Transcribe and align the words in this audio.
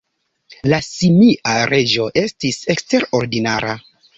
La 0.73 0.79
simia 0.87 1.53
reĝo 1.73 2.09
estis 2.25 2.61
eksterordinara. 2.77 3.79